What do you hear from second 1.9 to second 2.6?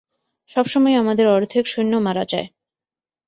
মারা যায়!